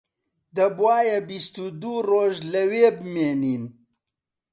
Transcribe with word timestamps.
دەبوایە 0.55 1.19
بیست 1.29 1.55
و 1.63 1.67
دوو 1.81 1.97
ڕۆژ 2.09 2.33
لەوێ 2.53 2.87
بمێنین 2.97 3.63